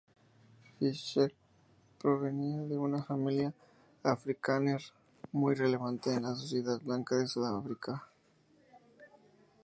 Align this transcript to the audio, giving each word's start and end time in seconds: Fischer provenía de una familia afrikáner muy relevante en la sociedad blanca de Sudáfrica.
Fischer 0.79 1.31
provenía 2.01 2.63
de 2.63 2.75
una 2.75 3.03
familia 3.03 3.53
afrikáner 4.01 4.81
muy 5.31 5.53
relevante 5.53 6.11
en 6.11 6.23
la 6.23 6.33
sociedad 6.33 6.81
blanca 6.81 7.17
de 7.17 7.27
Sudáfrica. 7.27 8.07